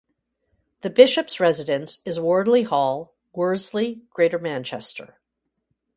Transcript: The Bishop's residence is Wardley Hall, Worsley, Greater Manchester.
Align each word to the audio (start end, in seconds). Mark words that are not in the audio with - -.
The 0.81 0.89
Bishop's 0.89 1.39
residence 1.39 2.01
is 2.05 2.19
Wardley 2.19 2.63
Hall, 2.63 3.13
Worsley, 3.33 4.01
Greater 4.09 4.39
Manchester. 4.39 5.19